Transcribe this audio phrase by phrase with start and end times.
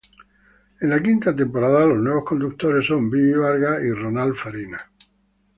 [0.85, 4.89] En la quinta temporada los nuevos conductores son Bibi Vargas y Ronald Farina.